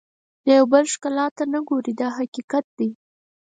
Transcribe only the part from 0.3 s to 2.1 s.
د یو بل ښکلا ته نه ګوري دا